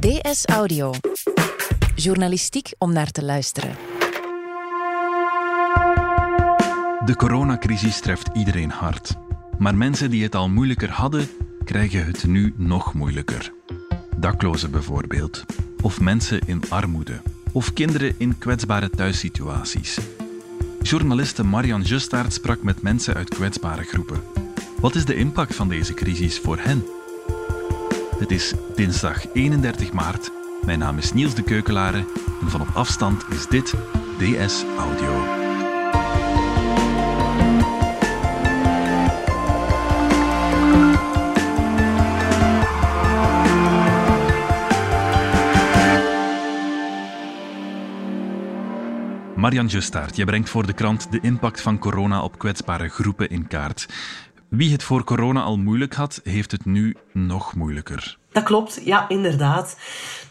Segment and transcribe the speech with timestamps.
[0.00, 0.92] DS Audio.
[1.94, 3.76] Journalistiek om naar te luisteren.
[7.04, 9.16] De coronacrisis treft iedereen hard.
[9.58, 11.28] Maar mensen die het al moeilijker hadden,
[11.64, 13.52] krijgen het nu nog moeilijker.
[14.16, 15.44] Daklozen bijvoorbeeld.
[15.82, 17.20] Of mensen in armoede.
[17.52, 19.98] Of kinderen in kwetsbare thuissituaties.
[20.82, 24.22] Journaliste Marian Justaert sprak met mensen uit kwetsbare groepen.
[24.80, 26.84] Wat is de impact van deze crisis voor hen?
[28.20, 30.30] Het is dinsdag 31 maart.
[30.64, 32.04] Mijn naam is Niels de Keukelare
[32.40, 33.74] en van op afstand is dit
[34.18, 35.38] DS Audio.
[49.36, 53.46] Marian Justaert, je brengt voor de krant de impact van corona op kwetsbare groepen in
[53.46, 53.86] kaart.
[54.50, 58.18] Wie het voor corona al moeilijk had, heeft het nu nog moeilijker.
[58.32, 59.78] Dat klopt, ja, inderdaad.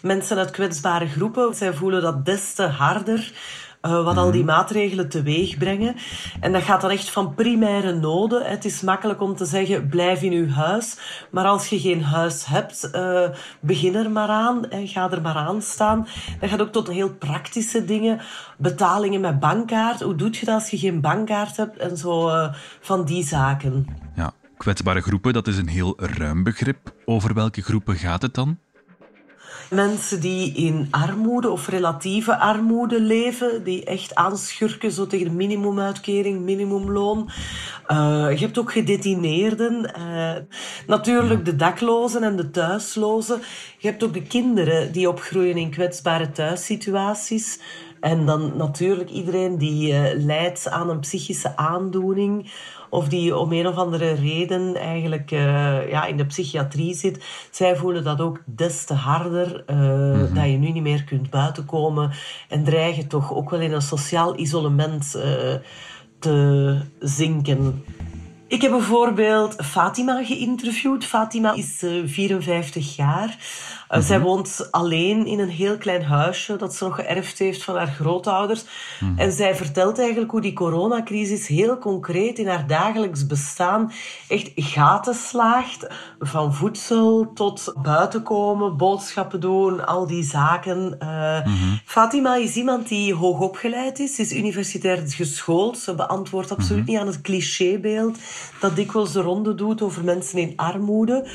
[0.02, 3.34] Mensen uit kwetsbare groepen, zij voelen dat des te harder.
[3.82, 5.96] Uh, wat al die maatregelen teweeg brengen.
[6.40, 8.46] En dat gaat dan echt van primaire noden.
[8.46, 10.98] Het is makkelijk om te zeggen, blijf in uw huis.
[11.32, 14.70] Maar als je geen huis hebt, uh, begin er maar aan.
[14.70, 16.08] En ga er maar aan staan.
[16.40, 18.22] Dat gaat ook tot heel praktische dingen.
[18.58, 20.02] Betalingen met bankkaart.
[20.02, 21.78] Hoe doe je dat als je geen bankkaart hebt?
[21.78, 23.88] En zo uh, van die zaken.
[24.16, 26.94] Ja, kwetsbare groepen, dat is een heel ruim begrip.
[27.06, 28.58] Over welke groepen gaat het dan?
[29.70, 36.42] Mensen die in armoede of relatieve armoede leven, die echt aanschurken zo tegen de minimumuitkering,
[36.42, 37.30] minimumloon.
[37.88, 39.92] Uh, je hebt ook gedetineerden.
[39.98, 40.32] Uh,
[40.88, 43.42] natuurlijk de daklozen en de thuislozen.
[43.78, 47.60] Je hebt ook de kinderen die opgroeien in kwetsbare thuissituaties.
[48.00, 52.52] En dan natuurlijk iedereen die uh, lijdt aan een psychische aandoening
[52.90, 57.76] of die om een of andere reden eigenlijk uh, ja, in de psychiatrie zit, zij
[57.76, 60.34] voelen dat ook des te harder, uh, mm-hmm.
[60.34, 62.12] dat je nu niet meer kunt buitenkomen
[62.50, 65.24] en dreigen toch ook wel in een sociaal isolement uh,
[66.20, 67.84] te zinken.
[68.50, 71.06] Ik heb bijvoorbeeld Fatima geïnterviewd.
[71.06, 73.38] Fatima is 54 jaar.
[73.90, 77.76] Uh, Zij woont alleen in een heel klein huisje dat ze nog geërfd heeft van
[77.76, 78.64] haar grootouders.
[79.00, 83.92] Mm En zij vertelt eigenlijk hoe die coronacrisis heel concreet in haar dagelijks bestaan
[84.28, 85.88] echt gaten slaagt.
[86.20, 90.98] Van voedsel tot buiten komen, boodschappen doen, al die zaken.
[91.00, 94.16] Uh, mm Fatima is iemand die hoogopgeleid is.
[94.16, 95.78] Ze is universitair geschoold.
[95.78, 98.18] Ze beantwoordt absoluut niet aan het clichébeeld
[98.60, 101.28] dat dikwijls de ronde doet over mensen in armoede.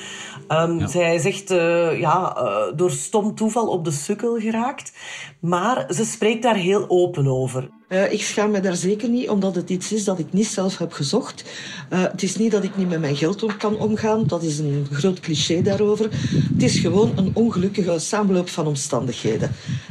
[0.48, 0.86] Um, ja.
[0.86, 4.92] Zij zegt, uh, ja, uh, door stom toeval op de sukkel geraakt.
[5.40, 7.68] Maar ze spreekt daar heel open over.
[7.88, 10.78] Uh, ik schaam me daar zeker niet, omdat het iets is dat ik niet zelf
[10.78, 11.44] heb gezocht.
[11.92, 14.58] Uh, het is niet dat ik niet met mijn geld om kan omgaan, dat is
[14.58, 16.08] een groot cliché daarover.
[16.52, 19.50] Het is gewoon een ongelukkige samenloop van omstandigheden.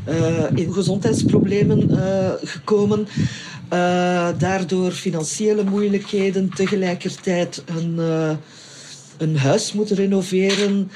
[0.10, 1.90] Uh, in gezondheidsproblemen
[2.44, 3.08] gekomen,
[4.38, 8.00] daardoor financiële moeilijkheden, tegelijkertijd een,
[9.18, 10.92] een huis moeten renoveren.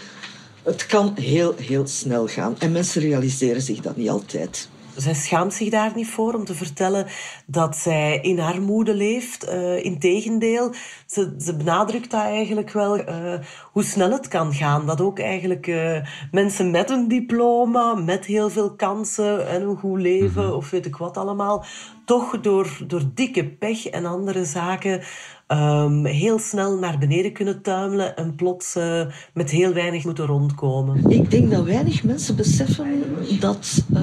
[0.63, 4.69] Het kan heel, heel snel gaan en mensen realiseren zich dat niet altijd.
[4.97, 7.05] Zij schaamt zich daar niet voor om te vertellen
[7.45, 9.47] dat zij in armoede leeft.
[9.47, 10.73] Uh, Integendeel,
[11.05, 13.33] ze, ze benadrukt dat eigenlijk wel, uh,
[13.71, 14.85] hoe snel het kan gaan.
[14.85, 15.99] Dat ook eigenlijk uh,
[16.31, 20.57] mensen met een diploma, met heel veel kansen en een goed leven, mm -hmm.
[20.57, 21.65] of weet ik wat allemaal,
[22.05, 25.01] toch door, door dikke pech en andere zaken
[25.47, 31.09] um, heel snel naar beneden kunnen tuimelen en plots uh, met heel weinig moeten rondkomen.
[31.09, 33.03] Ik denk dat weinig mensen beseffen
[33.39, 34.01] dat uh,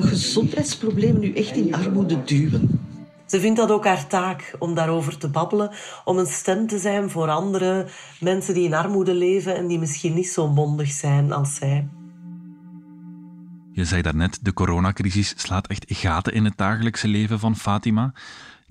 [0.00, 2.80] gezondheidsproblemen nu echt in armoede duwen.
[3.26, 5.70] Ze vindt dat ook haar taak om daarover te babbelen,
[6.04, 7.86] om een stem te zijn voor andere
[8.20, 11.88] mensen die in armoede leven en die misschien niet zo mondig zijn als zij.
[13.72, 18.12] Je zei daarnet, de coronacrisis slaat echt gaten in het dagelijkse leven van Fatima.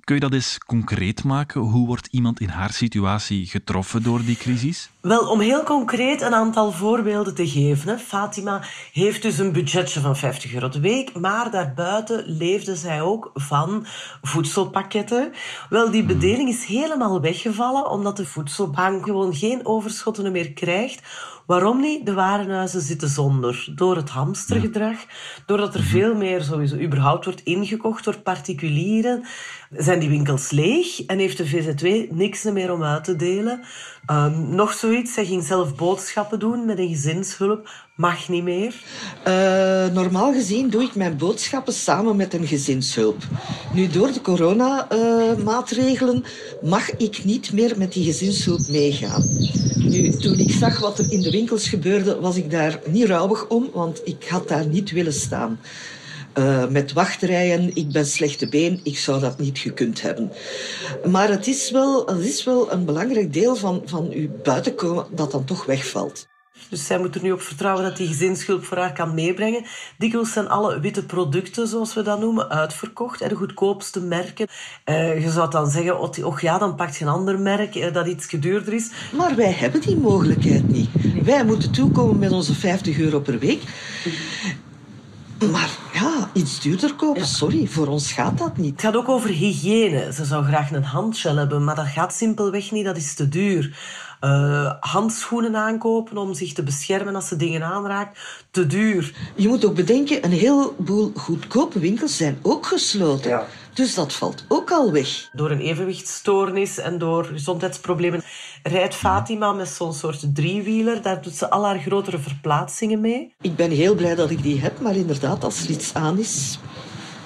[0.03, 1.61] Kun je dat eens concreet maken?
[1.61, 4.92] Hoe wordt iemand in haar situatie getroffen door die crisis?
[5.03, 7.89] Wel, om heel concreet een aantal voorbeelden te geven.
[7.89, 7.97] Hè.
[7.97, 8.63] Fatima
[8.93, 13.85] heeft dus een budgetje van 50 euro de week, maar daarbuiten leefde zij ook van
[14.21, 15.31] voedselpakketten.
[15.69, 21.01] Wel, die bedeling is helemaal weggevallen omdat de voedselbank gewoon geen overschotten meer krijgt.
[21.45, 22.05] Waarom niet?
[22.05, 23.71] De warenhuizen zitten zonder.
[23.75, 24.97] Door het hamstergedrag,
[25.45, 29.23] doordat er veel meer sowieso überhaupt wordt ingekocht door particulieren.
[29.69, 33.61] Zij zijn die winkels leeg en heeft de VZW niks meer om uit te delen.
[34.05, 37.69] Ehm, nog zoiets, zij ging zelf boodschappen doen met een gezinshulp.
[37.95, 38.83] Mag niet meer?
[39.27, 43.17] Uh, normaal gezien doe ik mijn boodschappen samen met een gezinshulp.
[43.73, 46.23] Nu, door de coronamaatregelen uh,
[46.69, 49.23] mag ik niet meer met die gezinshulp meegaan.
[49.77, 53.47] Nu, toen ik zag wat er in de winkels gebeurde, was ik daar niet rouwig
[53.47, 55.59] om, want ik had daar niet willen staan.
[56.37, 60.31] Uh, met wachtrijen, ik ben slechte been, ik zou dat niet gekund hebben.
[61.11, 65.31] Maar het is wel, het is wel een belangrijk deel van, van uw buitenkomen dat
[65.31, 66.27] dan toch wegvalt.
[66.69, 69.65] Dus zij moet er nu op vertrouwen dat die gezinshulp voor haar kan meebrengen.
[69.97, 73.29] Dikwijls zijn alle witte producten, zoals we dat noemen, uitverkocht.
[73.29, 74.47] De goedkoopste merken.
[74.85, 78.07] Uh, je zou dan zeggen, oh ja, dan pakt je een ander merk uh, dat
[78.07, 78.91] iets duurder is.
[79.17, 80.89] Maar wij hebben die mogelijkheid niet.
[81.23, 83.61] Wij moeten toekomen met onze 50 euro per week.
[85.51, 85.69] Maar
[86.33, 88.71] iets duurder kopen, sorry, voor ons gaat dat niet.
[88.71, 90.13] Het gaat ook over hygiëne.
[90.13, 93.77] Ze zou graag een handgel hebben, maar dat gaat simpelweg niet, dat is te duur.
[94.21, 98.19] Uh, handschoenen aankopen om zich te beschermen als ze dingen aanraakt,
[98.51, 99.13] te duur.
[99.35, 103.29] Je moet ook bedenken, een heleboel goedkope winkels zijn ook gesloten.
[103.29, 103.45] Ja.
[103.73, 105.29] Dus dat valt ook al weg.
[105.31, 108.23] Door een evenwichtstoornis en door gezondheidsproblemen
[108.63, 111.01] rijdt Fatima met zo'n soort driewieler.
[111.01, 113.33] Daar doet ze al haar grotere verplaatsingen mee.
[113.41, 116.59] Ik ben heel blij dat ik die heb, maar inderdaad, als er iets aan is,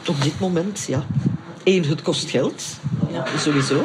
[0.07, 1.05] op dit moment, ja.
[1.63, 2.63] Eén, het kost geld,
[3.11, 3.25] ja.
[3.37, 3.83] sowieso.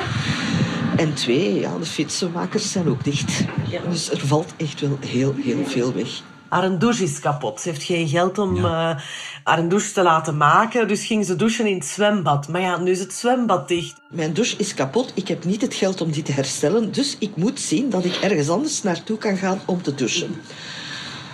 [0.96, 3.44] En twee, ja, de fietsenmakers zijn ook dicht.
[3.68, 3.80] Ja.
[3.88, 6.22] Dus er valt echt wel heel, heel veel weg.
[6.52, 7.60] Haar douche is kapot.
[7.60, 8.90] Ze heeft geen geld om ja.
[8.90, 9.00] uh,
[9.44, 10.88] haar douche te laten maken.
[10.88, 12.48] Dus ging ze douchen in het zwembad.
[12.48, 14.00] Maar ja, nu is het zwembad dicht.
[14.08, 15.12] Mijn douche is kapot.
[15.14, 16.92] Ik heb niet het geld om die te herstellen.
[16.92, 20.40] Dus ik moet zien dat ik ergens anders naartoe kan gaan om te douchen.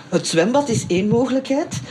[0.09, 1.81] Het zwembad is één mogelijkheid.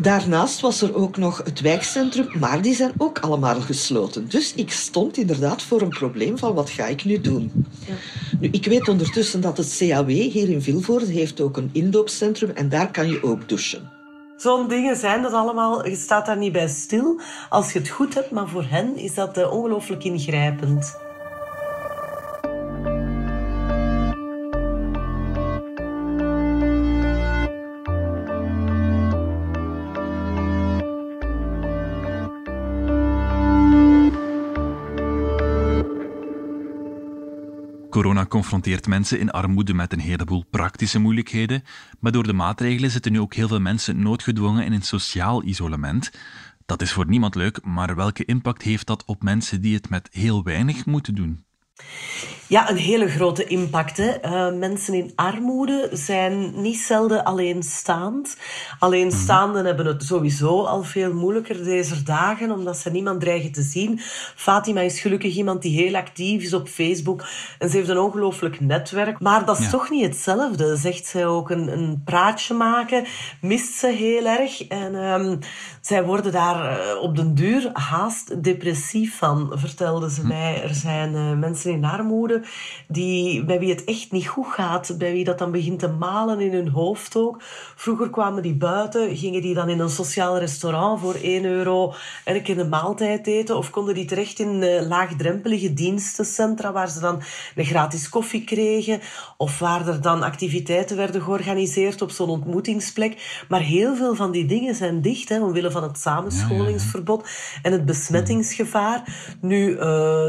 [0.00, 4.28] Daarnaast was er ook nog het wijkcentrum, maar die zijn ook allemaal gesloten.
[4.28, 7.66] Dus ik stond inderdaad voor een probleem van wat ga ik nu doen.
[7.86, 7.94] Ja.
[8.40, 12.68] Nu, ik weet ondertussen dat het CAW hier in Vilvoorde heeft ook een indoopcentrum en
[12.68, 13.90] daar kan je ook douchen.
[14.36, 15.86] Zo'n dingen zijn dat allemaal.
[15.86, 19.14] Je staat daar niet bij stil als je het goed hebt, maar voor hen is
[19.14, 21.05] dat uh, ongelooflijk ingrijpend.
[37.96, 41.62] Corona confronteert mensen in armoede met een heleboel praktische moeilijkheden,
[42.00, 46.10] maar door de maatregelen zitten nu ook heel veel mensen noodgedwongen in een sociaal isolement.
[46.66, 50.08] Dat is voor niemand leuk, maar welke impact heeft dat op mensen die het met
[50.12, 51.45] heel weinig moeten doen?
[52.48, 53.96] Ja, een hele grote impact.
[53.96, 54.24] Hè.
[54.24, 58.36] Uh, mensen in armoede zijn niet zelden alleenstaand.
[58.78, 63.62] Alleenstaanden mm hebben het sowieso al veel moeilijker deze dagen, omdat ze niemand dreigen te
[63.62, 64.00] zien.
[64.34, 67.26] Fatima is gelukkig iemand die heel actief is op Facebook
[67.58, 69.20] en ze heeft een ongelooflijk netwerk.
[69.20, 71.50] Maar dat is toch niet hetzelfde, zegt zij ook.
[71.50, 73.04] Een, een praatje maken
[73.40, 74.66] mist ze heel erg.
[74.66, 75.38] En um,
[75.80, 80.26] zij worden daar uh, op den duur haast depressief van, vertelde ze hm.
[80.26, 80.62] mij.
[80.62, 82.42] Er zijn uh, mensen in armoede
[82.88, 86.40] die, bij wie het echt niet goed gaat, bij wie dat dan begint te malen
[86.40, 87.42] in hun hoofd ook.
[87.76, 92.34] Vroeger kwamen die buiten, gingen die dan in een sociaal restaurant voor 1 euro en
[92.34, 97.00] een keer een maaltijd eten, of konden die terecht in uh, laagdrempelige dienstencentra waar ze
[97.00, 97.22] dan
[97.54, 99.00] een gratis koffie kregen,
[99.36, 103.44] of waar er dan activiteiten werden georganiseerd op zo'n ontmoetingsplek.
[103.48, 107.28] Maar heel veel van die dingen zijn dicht, hè, omwille van het samenscholingsverbod
[107.62, 109.02] en het besmettingsgevaar.
[109.40, 109.78] Nu, uh,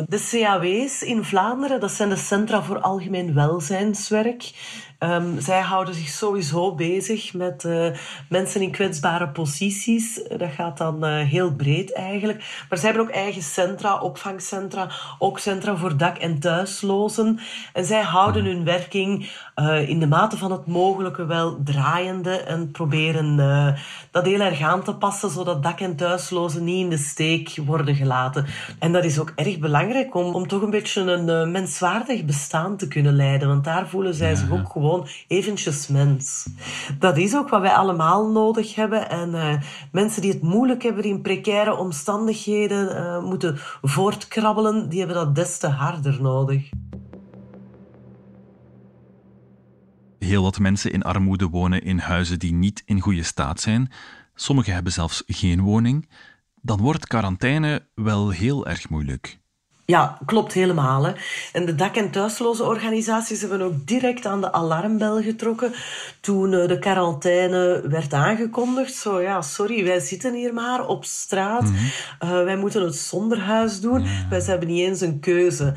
[0.07, 4.51] de CAW's in Vlaanderen, dat zijn de Centra voor Algemeen Welzijnswerk.
[4.99, 7.87] Um, zij houden zich sowieso bezig met uh,
[8.29, 10.21] mensen in kwetsbare posities.
[10.37, 12.65] Dat gaat dan uh, heel breed eigenlijk.
[12.69, 14.89] Maar zij hebben ook eigen centra, opvangcentra,
[15.19, 17.39] ook centra voor dak- en thuislozen.
[17.73, 22.71] En zij houden hun werking uh, in de mate van het mogelijke wel draaiende en
[22.71, 23.35] proberen
[24.11, 27.95] dat heel erg aan te passen, zodat dak- en thuislozen niet in de steek worden
[27.95, 28.45] gelaten.
[28.79, 32.87] En dat is ook erg belangrijk om, om toch een beetje een menswaardig bestaan te
[32.87, 36.49] kunnen leiden, want daar voelen zij zich ook gewoon gewoon eventjes mens.
[36.99, 39.09] Dat is ook wat wij allemaal nodig hebben.
[39.09, 44.99] En uh, mensen die het moeilijk hebben, die in precaire omstandigheden uh, moeten voortkrabbelen, die
[44.99, 46.69] hebben dat des te harder nodig.
[50.19, 53.91] Heel wat mensen in armoede wonen in huizen die niet in goede staat zijn.
[54.35, 56.09] Sommigen hebben zelfs geen woning.
[56.61, 59.39] Dan wordt quarantaine wel heel erg moeilijk.
[59.89, 61.03] Ja, klopt helemaal.
[61.03, 61.11] Hè.
[61.53, 65.73] En de dak- en thuisloze organisaties hebben ook direct aan de alarmbel getrokken
[66.21, 68.93] toen eh, de quarantaine werd aangekondigd.
[68.93, 71.61] Zo ja, sorry, wij zitten hier maar op straat.
[71.61, 71.75] Mm
[72.19, 74.05] wij moeten het zonder huis doen.
[74.29, 75.73] Wij hebben niet eens een keuze.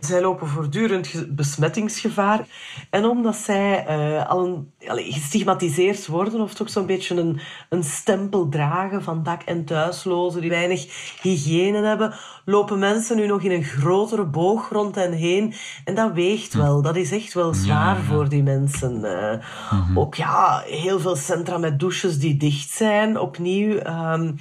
[0.00, 2.46] Zij lopen voortdurend besmettingsgevaar.
[2.90, 4.72] En omdat zij uh, al een,
[5.12, 10.50] gestigmatiseerd worden of toch zo'n beetje een, een stempel dragen van dak- en thuislozen die
[10.50, 10.86] weinig
[11.22, 12.14] hygiëne hebben,
[12.44, 15.54] lopen mensen nu nog in een grotere boog rond hen heen.
[15.84, 16.82] En dat weegt wel.
[16.82, 19.00] Dat is echt wel zwaar voor die mensen.
[19.02, 23.18] Uh, Ook ja, heel veel centra met douches die dicht zijn.
[23.18, 23.76] Opnieuw.
[23.86, 24.36] Um,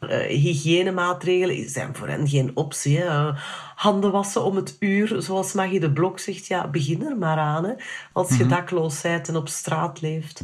[0.00, 2.98] uh, hygiënemaatregelen zijn voor hen geen optie.
[2.98, 3.32] Hè.
[3.74, 6.46] Handen wassen om het uur, zoals Maggie de Blok zegt.
[6.46, 7.64] Ja, begin er maar aan.
[7.64, 7.72] Hè,
[8.12, 8.48] als je mhm.
[8.48, 10.40] dakloos bent en op straat leeft.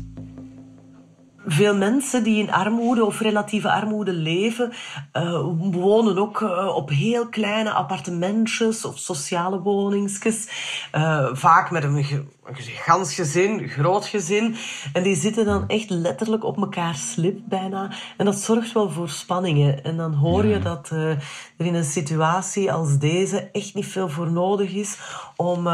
[1.53, 4.73] Veel mensen die in armoede of relatieve armoede leven,
[5.13, 5.41] uh,
[5.71, 10.49] wonen ook uh, op heel kleine appartementjes of sociale woningsjes.
[10.95, 12.29] Uh, vaak met een,
[12.65, 14.57] gans gezin, groot gezin.
[14.93, 17.91] En die zitten dan echt letterlijk op elkaar slip bijna.
[18.17, 19.85] En dat zorgt wel voor spanningen.
[19.85, 21.25] En dan hoor je dat er
[21.57, 24.99] in een situatie als deze echt niet veel voor nodig is
[25.37, 25.69] om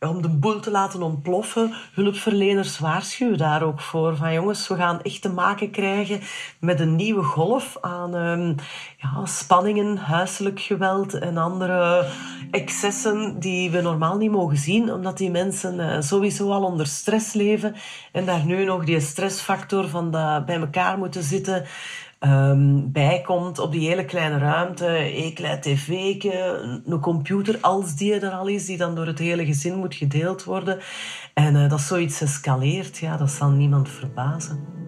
[0.00, 1.74] om de boel te laten ontploffen.
[1.92, 4.16] Hulpverleners waarschuwen daar ook voor.
[4.16, 6.20] Van jongens, we gaan echt te maken krijgen
[6.60, 8.54] met een nieuwe golf aan um,
[8.96, 12.08] ja, spanningen, huiselijk geweld en andere
[12.50, 17.32] excessen die we normaal niet mogen zien, omdat die mensen uh, sowieso al onder stress
[17.32, 17.74] leven
[18.12, 21.64] en daar nu nog die stressfactor van dat bij elkaar moeten zitten
[22.20, 25.16] um, bijkomt op die hele kleine ruimte.
[25.24, 25.88] Een klein tv,
[26.84, 30.44] een computer, als die er al is, die dan door het hele gezin moet gedeeld
[30.44, 30.78] worden.
[31.34, 34.85] En uh, dat zoiets escaleert, ja, dat zal niemand verbazen.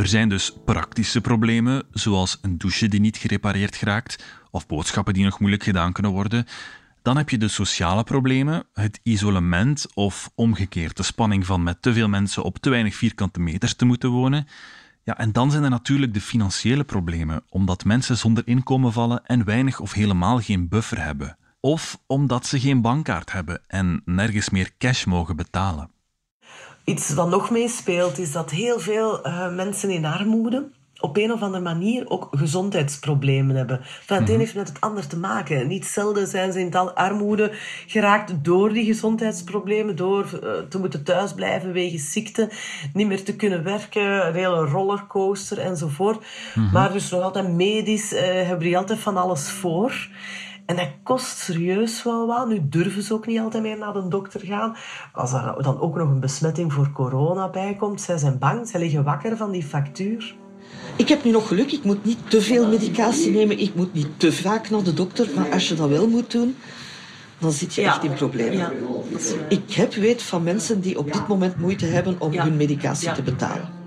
[0.00, 5.24] Er zijn dus praktische problemen, zoals een douche die niet gerepareerd geraakt, of boodschappen die
[5.24, 6.46] nog moeilijk gedaan kunnen worden.
[7.02, 11.92] Dan heb je de sociale problemen, het isolement of omgekeerd de spanning van met te
[11.92, 14.46] veel mensen op te weinig vierkante meters te moeten wonen.
[15.04, 19.44] Ja, en dan zijn er natuurlijk de financiële problemen, omdat mensen zonder inkomen vallen en
[19.44, 21.36] weinig of helemaal geen buffer hebben.
[21.60, 25.90] Of omdat ze geen bankkaart hebben en nergens meer cash mogen betalen.
[26.84, 30.68] Iets wat nog meespeelt is dat heel veel uh, mensen in armoede
[31.00, 33.80] op een of andere manier ook gezondheidsproblemen hebben.
[33.82, 34.38] Van het een mhm.
[34.38, 35.66] heeft met het ander te maken.
[35.66, 37.52] Niet zelden zijn ze in armoede
[37.86, 42.50] geraakt door die gezondheidsproblemen, door uh, te moeten thuisblijven wegens ziekte,
[42.92, 46.24] niet meer te kunnen werken, een hele rollercoaster enzovoort.
[46.54, 50.08] Mm Maar dus nog altijd medisch uh, hebben die altijd van alles voor.
[50.70, 52.48] En dat kost serieus wel wat.
[52.48, 54.76] Nu durven ze ook niet altijd meer naar de dokter gaan.
[55.12, 58.80] Als er dan ook nog een besmetting voor corona bij komt, zij zijn bang, zij
[58.80, 60.34] liggen wakker van die factuur.
[60.96, 64.08] Ik heb nu nog geluk, ik moet niet te veel medicatie nemen, ik moet niet
[64.16, 65.28] te vaak naar de dokter.
[65.34, 66.56] Maar als je dat wel moet doen,
[67.38, 68.58] dan zit je echt in problemen.
[68.58, 68.72] Ja,
[69.48, 73.22] ik heb weet van mensen die op dit moment moeite hebben om hun medicatie te
[73.22, 73.79] betalen.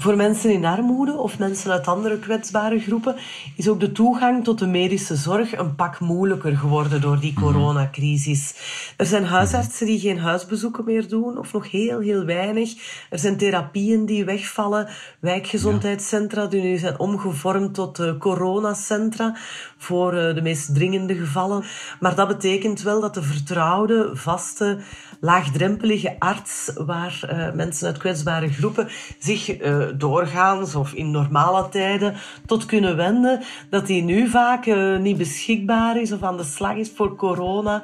[0.00, 3.16] Voor mensen in armoede of mensen uit andere kwetsbare groepen
[3.56, 7.42] is ook de toegang tot de medische zorg een pak moeilijker geworden door die mhm.
[7.42, 8.54] coronacrisis.
[8.96, 12.74] Er zijn huisartsen die geen huisbezoeken meer doen of nog heel, heel weinig.
[13.10, 14.88] Er zijn therapieën die wegvallen,
[15.20, 19.36] wijkgezondheidscentra die nu zijn omgevormd tot uh, coronacentra
[19.76, 21.64] voor uh, de meest dringende gevallen.
[22.00, 24.78] Maar dat betekent wel dat de vertrouwde, vaste
[25.20, 32.14] laagdrempelige arts waar uh, mensen uit kwetsbare groepen zich uh, doorgaans of in normale tijden
[32.46, 36.74] tot kunnen wenden, dat die nu vaak uh, niet beschikbaar is of aan de slag
[36.74, 37.82] is voor corona.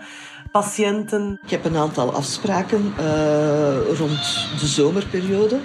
[0.52, 1.40] Patiënten.
[1.44, 2.92] Ik heb een aantal afspraken
[3.96, 5.58] rond de zomerperiode.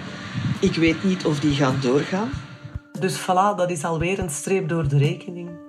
[0.59, 2.29] Ik weet niet of die gaan doorgaan.
[2.99, 5.68] Dus voilà, dat is alweer een streep door de rekening.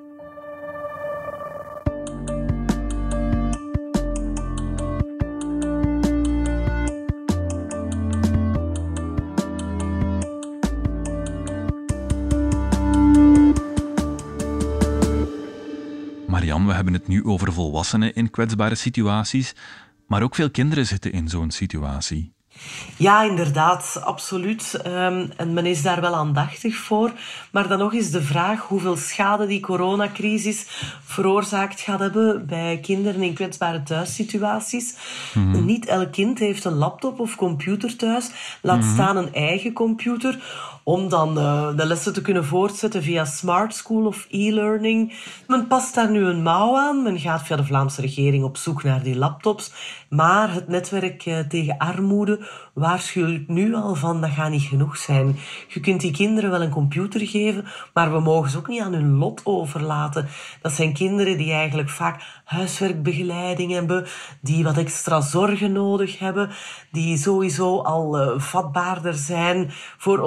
[16.59, 19.55] We hebben het nu over volwassenen in kwetsbare situaties,
[20.07, 22.33] maar ook veel kinderen zitten in zo'n situatie.
[22.97, 24.75] Ja, inderdaad, absoluut.
[24.83, 27.13] Ehm, en men is daar wel aandachtig voor.
[27.53, 30.67] Maar dan nog is de vraag hoeveel schade die coronacrisis
[31.05, 34.95] veroorzaakt gaat hebben bij kinderen in kwetsbare thuissituaties.
[35.35, 35.65] Mhm.
[35.65, 38.31] Niet elk kind heeft een laptop of computer thuis,
[38.63, 38.93] laat mhm.
[38.93, 40.39] staan een eigen computer
[40.85, 45.15] om dan uh, de lessen te kunnen voortzetten via Smart School of e-learning.
[45.47, 47.03] Men past daar nu een mouw aan.
[47.03, 49.73] Men gaat via de Vlaamse regering op zoek naar die laptops.
[50.09, 55.37] Maar het netwerk uh, tegen armoede waarschuwt nu al van dat gaat niet genoeg zijn.
[55.69, 58.93] Je kunt die kinderen wel een computer geven, maar we mogen ze ook niet aan
[58.93, 60.29] hun lot overlaten.
[60.63, 64.07] Dat zijn kinderen die eigenlijk vaak huiswerkbegeleiding hebben,
[64.41, 66.51] die wat extra zorgen nodig hebben,
[66.93, 70.19] die sowieso al uh, vatbaarder zijn voor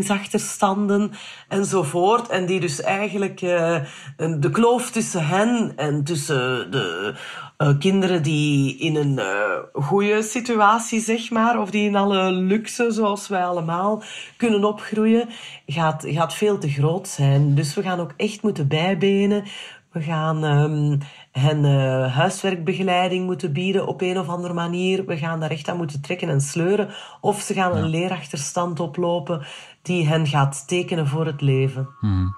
[0.00, 1.12] ontwikkelingsachterstanden
[1.48, 2.28] enzovoort.
[2.28, 3.80] En die dus eigenlijk uh,
[4.16, 7.14] de kloof tussen hen en tussen de
[7.58, 12.90] uh, kinderen die in een uh, goede situatie, zeg maar, of die in alle luxe,
[12.90, 14.02] zoals wij allemaal,
[14.36, 15.28] kunnen opgroeien,
[15.66, 17.54] gaat, gaat veel te groot zijn.
[17.54, 19.44] Dus we gaan ook echt moeten bijbenen.
[19.92, 20.98] We gaan um,
[21.32, 25.06] hen uh, huiswerkbegeleiding moeten bieden op een of andere manier.
[25.06, 26.88] We gaan daar echt aan moeten trekken en sleuren.
[27.20, 29.46] Of ze gaan een leerachterstand oplopen
[29.82, 31.88] die hen gaat tekenen voor het leven.
[32.00, 32.34] Hmm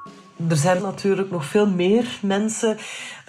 [0.48, 2.76] er zijn natuurlijk nog veel meer mensen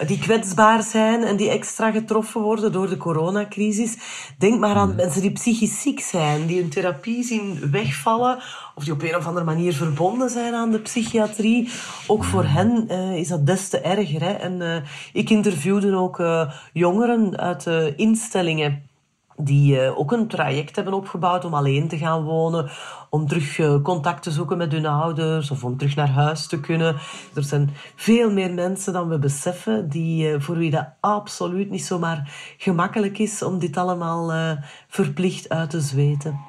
[0.06, 3.96] die kwetsbaar zijn en die extra getroffen worden door de coronacrisis.
[4.38, 4.96] Denk maar aan hmm.
[4.96, 8.38] mensen die psychisch ziek zijn, die hun therapie zien wegvallen
[8.74, 11.70] of die op een of andere manier verbonden zijn aan de psychiatrie.
[12.06, 12.54] Ook voor hmm.
[12.54, 14.20] hen uh, is dat des te erger.
[14.20, 14.32] Hè?
[14.32, 14.76] En uh,
[15.12, 17.66] ik interviewde ook uh, jongeren uit
[17.96, 18.92] instellingen
[19.36, 22.70] die uh, ook een traject hebben opgebouwd om alleen te gaan wonen,
[23.10, 26.60] om terug uh, contact te zoeken met hun ouders of om terug naar huis te
[26.60, 26.96] kunnen.
[27.34, 31.84] Er zijn veel meer mensen dan we beseffen, die, uh, voor wie dat absoluut niet
[31.84, 34.56] zomaar gemakkelijk is om dit allemaal
[34.88, 36.40] verplicht uit te zweten.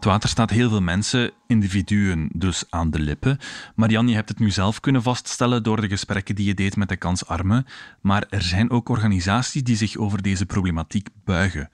[0.00, 3.38] Het water staat heel veel mensen, individuen, dus aan de lippen.
[3.74, 6.88] Marianne, je hebt het nu zelf kunnen vaststellen door de gesprekken die je deed met
[6.88, 7.66] de kansarmen.
[8.00, 11.70] Maar er zijn ook organisaties die zich over deze problematiek buigen.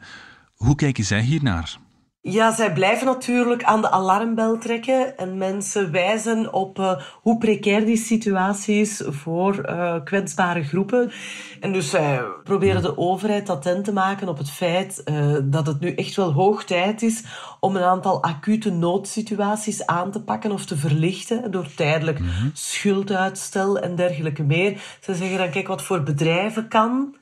[0.54, 1.78] Hoe kijken zij hiernaar?
[2.28, 7.84] Ja, zij blijven natuurlijk aan de alarmbel trekken en mensen wijzen op uh, hoe precair
[7.84, 11.12] die situatie is voor uh, kwetsbare groepen.
[11.60, 15.80] En dus zij proberen de overheid attent te maken op het feit uh, dat het
[15.80, 17.22] nu echt wel hoog tijd is
[17.60, 22.50] om een aantal acute noodsituaties aan te pakken of te verlichten door tijdelijk mm -hmm.
[22.52, 24.80] schulduitstel en dergelijke meer.
[25.00, 27.16] Ze zeggen dan, kijk, wat voor bedrijven kan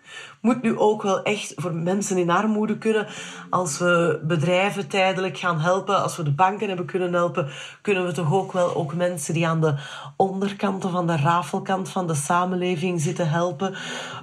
[0.44, 3.06] moet nu ook wel echt voor mensen in armoede kunnen.
[3.50, 7.48] Als we bedrijven tijdelijk gaan helpen, als we de banken hebben kunnen helpen,
[7.82, 9.74] kunnen we toch ook wel ook mensen die aan de
[10.16, 13.74] onderkant of aan de rafelkant van de samenleving zitten helpen.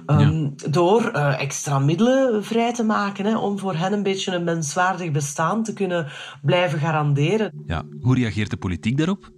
[0.06, 4.44] Um, Door uh, extra middelen vrij te maken, hè, om voor hen een beetje een
[4.44, 6.06] menswaardig bestaan te kunnen
[6.42, 7.62] blijven garanderen.
[7.66, 9.30] Ja, hoe reageert de politiek daarop?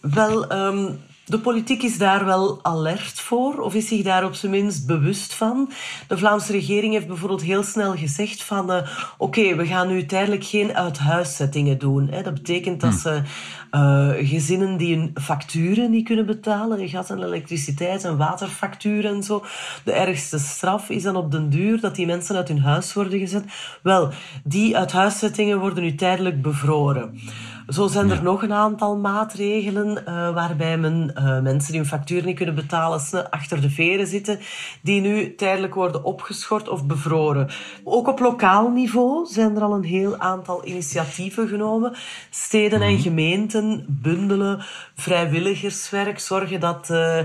[0.00, 4.52] Wel, um, de politiek is daar wel alert voor, of is zich daar op zijn
[4.52, 5.70] minst bewust van.
[6.08, 8.70] De Vlaamse regering heeft bijvoorbeeld heel snel gezegd van...
[8.70, 8.76] Uh,
[9.18, 12.08] oké, okay, we gaan nu tijdelijk geen uithuiszettingen doen.
[12.08, 12.22] Hè.
[12.22, 12.98] Dat betekent dat hm.
[12.98, 13.22] ze
[13.70, 19.44] uh, gezinnen die hun facturen niet kunnen betalen, gas- en elektriciteit- en waterfacturen en zo,
[19.84, 23.18] de ergste straf is dan op den duur dat die mensen uit hun huis worden
[23.18, 23.44] gezet.
[23.82, 24.10] Wel,
[24.44, 27.20] die uithuiszettingen worden nu tijdelijk bevroren.
[27.68, 32.24] Zo zijn er nog een aantal maatregelen uh, waarbij men uh, mensen die hun factuur
[32.24, 33.00] niet kunnen betalen
[33.30, 34.38] achter de veren zitten,
[34.82, 37.48] die nu tijdelijk worden opgeschort of bevroren.
[37.84, 41.96] Ook op lokaal niveau zijn er al een heel aantal initiatieven genomen.
[42.30, 43.02] Steden en mhm.
[43.02, 47.18] gemeenten bundelen vrijwilligerswerk, zorgen dat uh,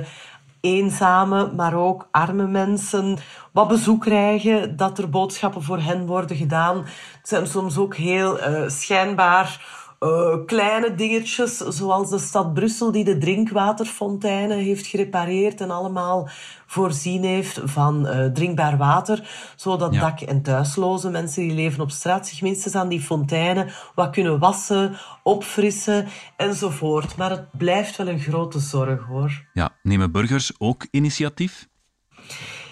[0.62, 3.18] eenzame, maar ook arme mensen
[3.52, 6.78] wat bezoek krijgen, dat er boodschappen voor hen worden gedaan.
[7.18, 13.18] Het zijn soms ook heel schijnbaar uh, kleine dingetjes, zoals de stad Brussel die de
[13.18, 16.30] drinkwaterfonteinen heeft gerepareerd en allemaal
[16.66, 22.28] voorzien heeft van uh, drinkbaar water, zodat dak- en thuisloze mensen die leven op straat
[22.28, 27.16] zich minstens aan die fonteinen wat kunnen wassen, opfrissen enzovoort.
[27.18, 29.46] Maar het blijft wel een grote zorg hoor.
[29.54, 31.68] Ja, nemen burgers ook initiatief?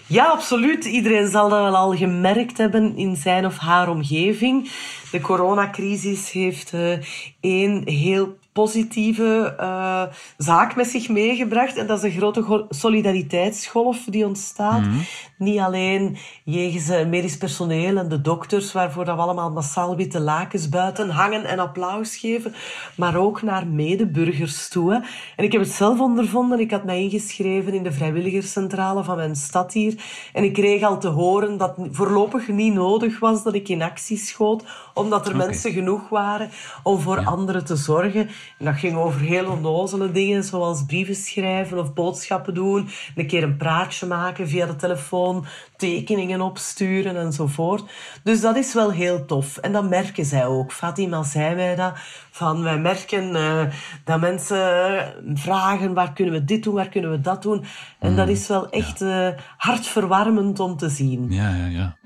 [0.06, 0.84] Ja, absoluut.
[0.84, 4.70] Iedereen zal dat wel al gemerkt hebben in zijn of haar omgeving.
[5.10, 6.96] De coronacrisis heeft uh,
[7.40, 10.02] één heel positieve uh,
[10.36, 11.76] zaak met zich meegebracht.
[11.76, 14.80] En dat is een grote solidariteitsgolf die ontstaat.
[14.80, 14.98] Mhm.
[15.42, 20.20] Niet alleen jegens het medisch personeel en de dokters, waarvoor dat we allemaal massaal witte
[20.20, 22.54] lakens buiten hangen en applaus geven,
[22.96, 24.92] maar ook naar medeburgers toe.
[24.92, 24.98] Hè.
[25.36, 26.60] En ik heb het zelf ondervonden.
[26.60, 29.94] Ik had mij ingeschreven in de vrijwilligerscentrale van mijn stad hier.
[30.32, 33.82] En ik kreeg al te horen dat het voorlopig niet nodig was dat ik in
[33.82, 36.50] actie schoot, omdat er mensen genoeg waren
[36.82, 38.28] om voor anderen te zorgen.
[38.58, 43.42] En dat ging over heel onnozele dingen, zoals brieven schrijven of boodschappen doen, een keer
[43.42, 45.30] een praatje maken via de telefoon,
[45.76, 47.84] tekeningen opsturen enzovoort.
[48.22, 49.56] Dus dat is wel heel tof.
[49.56, 50.72] En dat merken zij ook.
[50.72, 51.92] Fatima zei mij dat.
[52.30, 53.62] Van, wij merken uh,
[54.04, 57.64] dat mensen vragen, waar kunnen we dit doen, waar kunnen we dat doen.
[57.98, 58.32] En dat mm.
[58.32, 59.28] is wel echt ja.
[59.28, 61.26] uh, hartverwarmend om te zien.
[61.30, 61.96] Ja, ja, ja.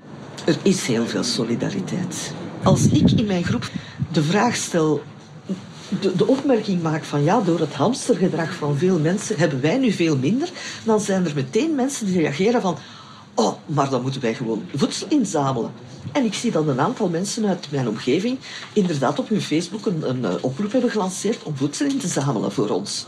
[0.45, 2.33] Er is heel veel solidariteit.
[2.63, 3.69] Als ik in mijn groep
[4.11, 5.01] de vraag stel
[6.01, 9.91] de, de, opmerking maak van ja, door het hamstergedrag van veel mensen hebben wij nu
[9.91, 10.49] veel minder,
[10.83, 12.77] dan zijn er meteen mensen die reageren van
[13.37, 15.71] oh, maar dan moeten wij gewoon voedsel inzamelen.
[16.11, 18.37] En ik zie dan een aantal mensen uit mijn omgeving
[18.73, 22.07] inderdaad op hun Facebook een, een, een eh, oproep hebben gelanceerd om voedsel in te
[22.07, 23.05] zamelen voor ons.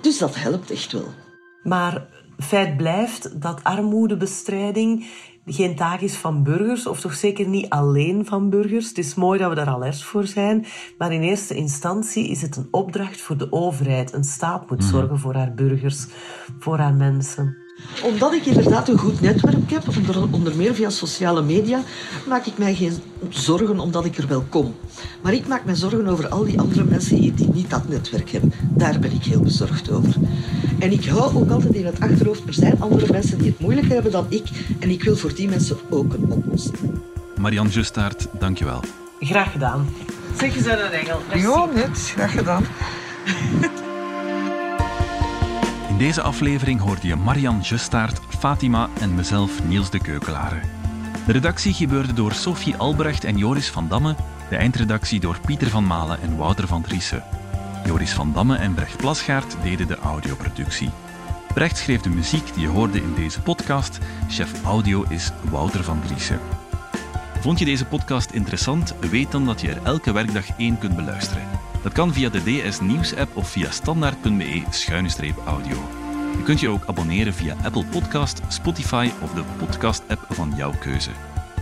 [0.00, 1.08] Dus dat helpt echt wel.
[1.62, 2.06] Maar
[2.38, 5.06] feit blijft dat armoedebestrijding
[5.46, 8.88] geen taak is van burgers, of toch zeker niet alleen van burgers.
[8.88, 10.66] Het is mooi dat we daar alert voor zijn,
[10.98, 14.12] maar in eerste instantie is het een opdracht voor de overheid.
[14.12, 14.88] Een staat moet mhm.
[14.88, 16.06] zorgen voor haar burgers,
[16.58, 17.65] voor haar mensen
[18.02, 21.82] omdat ik inderdaad een goed netwerk heb, onder, onder meer via sociale media,
[22.28, 24.74] maak ik mij geen zorgen omdat ik er wel kom.
[25.22, 28.52] Maar ik maak mij zorgen over al die andere mensen die niet dat netwerk hebben.
[28.70, 30.14] Daar ben ik heel bezorgd over.
[30.78, 33.92] En ik hou ook altijd in het achterhoofd, er zijn andere mensen die het moeilijker
[33.92, 34.44] hebben dan ik.
[34.78, 36.78] En ik wil voor die mensen ook een oplossing.
[37.40, 38.80] Marianne Justaert, dankjewel.
[39.20, 39.88] Graag gedaan.
[40.38, 41.20] Zeg je zijn een engel.
[41.34, 41.98] Ja, net.
[41.98, 42.64] Graag gedaan.
[45.96, 50.60] In deze aflevering hoorde je Marian Justaert, Fatima en mezelf Niels de Keukelare.
[51.26, 54.14] De redactie gebeurde door Sophie Albrecht en Joris van Damme,
[54.50, 57.24] de eindredactie door Pieter van Malen en Wouter van Driessen.
[57.84, 60.90] Joris van Damme en Brecht Plasgaard deden de audioproductie.
[61.54, 63.98] Brecht schreef de muziek die je hoorde in deze podcast.
[64.28, 66.40] Chef audio is Wouter van Driessen.
[67.40, 68.94] Vond je deze podcast interessant?
[69.10, 71.65] Weet dan dat je er elke werkdag één kunt beluisteren.
[71.86, 75.76] Dat kan via de DS Nieuws app of via standaard.be-audio.
[76.36, 81.10] Je kunt je ook abonneren via Apple Podcast, Spotify of de podcast-app van jouw keuze.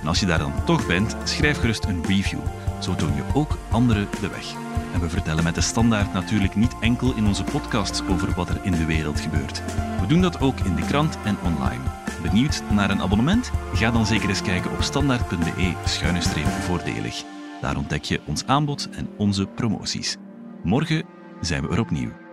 [0.00, 2.38] En als je daar dan toch bent, schrijf gerust een review.
[2.80, 4.54] Zo toon je ook anderen de weg.
[4.92, 8.60] En we vertellen met de standaard natuurlijk niet enkel in onze podcasts over wat er
[8.62, 9.62] in de wereld gebeurt.
[10.00, 11.82] We doen dat ook in de krant en online.
[12.22, 13.50] Benieuwd naar een abonnement?
[13.74, 17.33] Ga dan zeker eens kijken op standaard.be-voordelig.
[17.64, 20.16] Daar ontdek je ons aanbod en onze promoties.
[20.62, 21.04] Morgen
[21.40, 22.23] zijn we er opnieuw.